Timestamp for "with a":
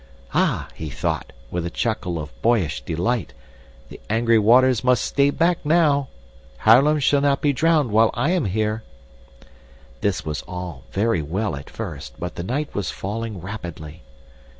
1.51-1.69